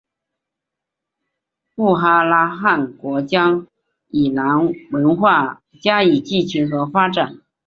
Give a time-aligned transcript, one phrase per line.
[1.75, 3.67] 布哈拉汗国将
[4.09, 7.41] 伊斯兰文化加以继承和发展。